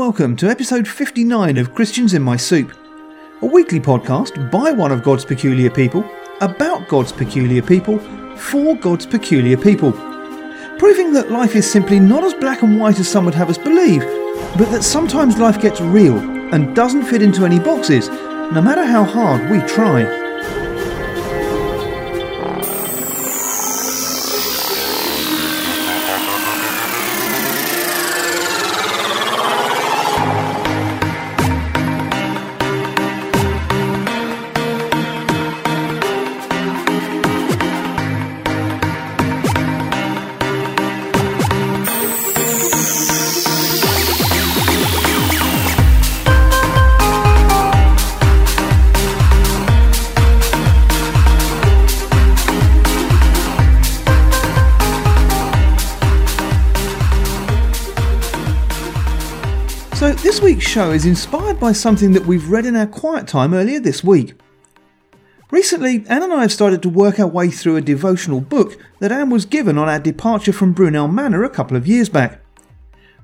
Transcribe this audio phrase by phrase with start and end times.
[0.00, 2.72] welcome to episode 59 of Christians in My Soup,
[3.42, 6.02] a weekly podcast by one of God's peculiar people,
[6.40, 7.98] about God's peculiar people,
[8.34, 9.92] for God's peculiar people,
[10.78, 13.58] proving that life is simply not as black and white as some would have us
[13.58, 14.00] believe,
[14.56, 16.16] but that sometimes life gets real
[16.54, 20.19] and doesn't fit into any boxes, no matter how hard we try.
[60.00, 63.52] So, this week's show is inspired by something that we've read in our quiet time
[63.52, 64.32] earlier this week.
[65.50, 69.12] Recently, Anne and I have started to work our way through a devotional book that
[69.12, 72.40] Anne was given on our departure from Brunel Manor a couple of years back.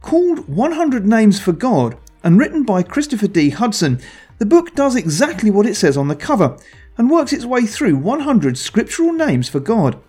[0.00, 3.50] Called 100 Names for God and written by Christopher D.
[3.50, 4.00] Hudson,
[4.38, 6.56] the book does exactly what it says on the cover
[6.96, 10.00] and works its way through 100 scriptural names for God.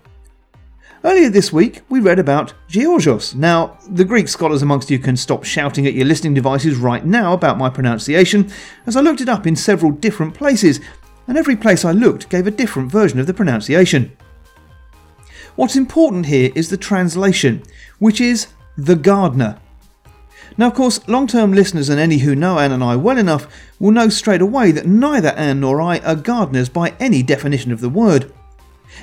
[1.06, 3.36] Earlier this week, we read about Georgios.
[3.36, 7.34] Now, the Greek scholars amongst you can stop shouting at your listening devices right now
[7.34, 8.50] about my pronunciation,
[8.86, 10.80] as I looked it up in several different places,
[11.28, 14.16] and every place I looked gave a different version of the pronunciation.
[15.58, 17.64] What's important here is the translation,
[18.00, 19.60] which is the gardener.
[20.58, 23.54] Now, of course, long term listeners and any who know Anne and I well enough
[23.78, 27.82] will know straight away that neither Anne nor I are gardeners by any definition of
[27.82, 28.32] the word.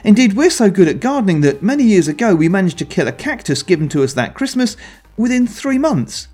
[0.04, 3.12] Indeed, we're so good at gardening that many years ago we managed to kill a
[3.12, 4.76] cactus given to us that Christmas
[5.16, 6.28] within three months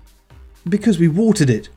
[0.67, 1.69] because we watered it.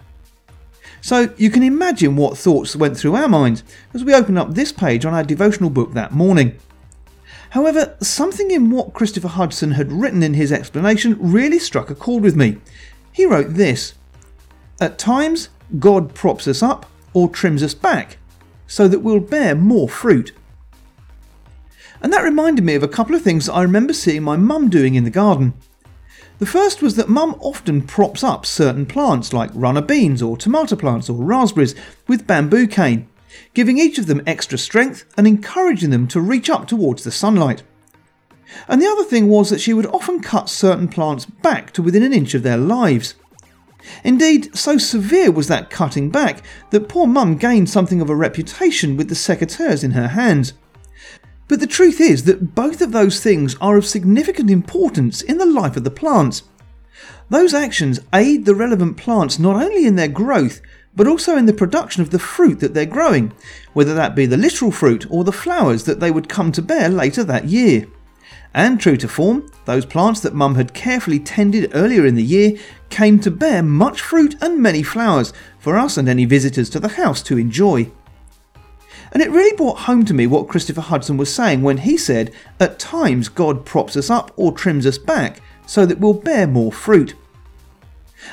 [1.01, 3.65] So you can imagine what thoughts went through our minds
[3.95, 6.59] as we opened up this page on our devotional book that morning.
[7.51, 12.23] However, something in what Christopher Hudson had written in his explanation really struck a chord
[12.23, 12.59] with me.
[13.13, 13.95] He wrote this
[14.81, 15.49] At times,
[15.79, 18.19] God props us up or trims us back
[18.67, 20.33] so that we'll bear more fruit.
[22.03, 24.95] And that reminded me of a couple of things I remember seeing my mum doing
[24.95, 25.55] in the garden.
[26.39, 30.75] The first was that mum often props up certain plants like runner beans or tomato
[30.75, 31.75] plants or raspberries
[32.09, 33.09] with bamboo cane,
[33.53, 37.63] giving each of them extra strength and encouraging them to reach up towards the sunlight.
[38.69, 42.03] And the other thing was that she would often cut certain plants back to within
[42.03, 43.15] an inch of their lives.
[44.03, 48.97] Indeed, so severe was that cutting back that poor mum gained something of a reputation
[48.97, 50.55] with the secateurs in her hands.
[51.51, 55.45] But the truth is that both of those things are of significant importance in the
[55.45, 56.45] life of the plants.
[57.29, 60.61] Those actions aid the relevant plants not only in their growth,
[60.95, 63.33] but also in the production of the fruit that they're growing,
[63.73, 66.89] whether that be the literal fruit or the flowers that they would come to bear
[66.89, 67.89] later that year.
[68.55, 72.59] And true to form, those plants that Mum had carefully tended earlier in the year
[72.91, 76.91] came to bear much fruit and many flowers for us and any visitors to the
[76.91, 77.91] house to enjoy.
[79.13, 82.33] And it really brought home to me what Christopher Hudson was saying when he said,
[82.59, 86.73] At times God props us up or trims us back so that we'll bear more
[86.73, 87.15] fruit.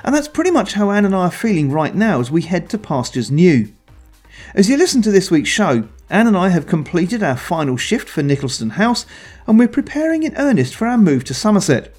[0.04, 2.70] And that's pretty much how Anne and I are feeling right now as we head
[2.70, 3.74] to Pastures New.
[4.54, 8.08] As you listen to this week's show, Anne and I have completed our final shift
[8.08, 9.06] for Nicholaston House
[9.46, 11.94] and we're preparing in earnest for our move to Somerset.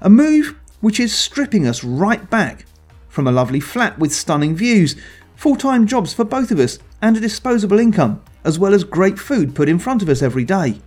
[0.00, 2.64] A move which is stripping us right back
[3.08, 4.96] from a lovely flat with stunning views,
[5.38, 9.20] full time jobs for both of us, and a disposable income, as well as great
[9.20, 10.80] food put in front of us every day.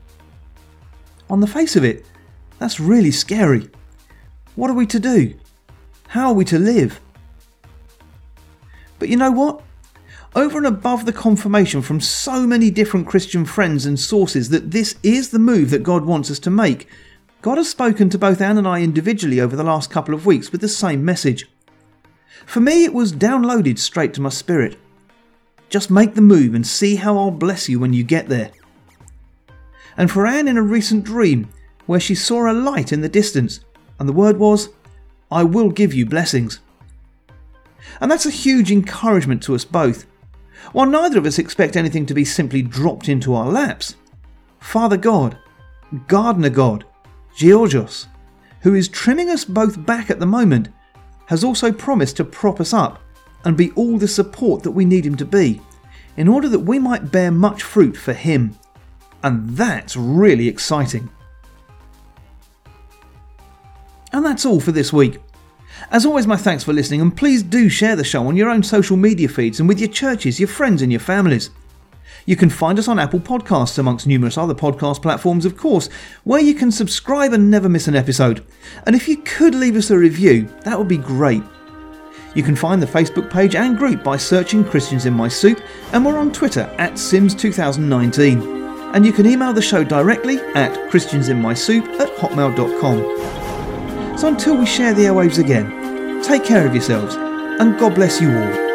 [1.30, 2.06] On the face of it,
[2.60, 3.70] that's really scary.
[4.58, 5.36] What are we to do?
[6.10, 7.00] How are we to live?
[9.00, 9.64] But you know what?
[10.36, 14.98] Over and above the confirmation from so many different Christian friends and sources that this
[15.02, 16.90] is the move that God wants us to make,
[17.42, 20.52] God has spoken to both Anne and I individually over the last couple of weeks
[20.52, 21.50] with the same message.
[22.46, 24.78] For me, it was downloaded straight to my spirit.
[25.70, 28.52] Just make the move and see how I'll bless you when you get there.
[29.98, 31.50] And for Anne in a recent dream,
[31.86, 33.62] where she saw a light in the distance,
[34.00, 34.70] and the word was,
[35.30, 36.60] I will give you blessings.
[38.00, 40.06] And that's a huge encouragement to us both.
[40.74, 43.96] While neither of us expect anything to be simply dropped into our laps,
[44.60, 45.38] Father God,
[46.08, 46.86] Gardener God,
[47.36, 48.08] Georgios,
[48.62, 50.70] who is trimming us both back at the moment,
[51.32, 53.02] has also promised to prop us up
[53.46, 55.62] and be all the support that we need him to be,
[56.18, 58.54] in order that we might bear much fruit for him.
[59.24, 61.10] And that's really exciting.
[64.12, 65.22] And that's all for this week.
[65.90, 68.62] As always, my thanks for listening, and please do share the show on your own
[68.62, 71.50] social media feeds and with your churches, your friends, and your families.
[72.26, 75.90] You can find us on Apple Podcasts, amongst numerous other podcast platforms, of course,
[76.24, 78.46] where you can subscribe and never miss an episode.
[78.86, 81.44] And if you could leave us a review, that would be great.
[82.36, 85.62] You can find the Facebook page and group by searching Christians in My Soup,
[85.92, 88.62] and we're on Twitter at Sims2019.
[88.94, 94.18] And you can email the show directly at christiansinmysoup at hotmail.com.
[94.18, 98.38] So until we share the airwaves again, take care of yourselves, and God bless you
[98.38, 98.71] all.